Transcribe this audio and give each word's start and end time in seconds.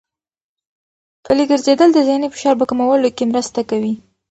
پلي 1.23 1.43
ګرځېدل 1.51 1.89
د 1.93 1.99
ذهني 2.07 2.27
فشار 2.33 2.55
په 2.59 2.65
کمولو 2.69 3.07
کې 3.17 3.23
مرسته 3.31 3.59
کوي. 3.69 3.93